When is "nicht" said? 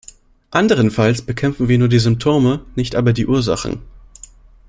2.73-2.95